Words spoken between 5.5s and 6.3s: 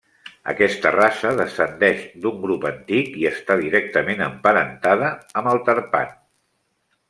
el tarpan.